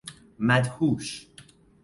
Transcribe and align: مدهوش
مدهوش 0.39 1.27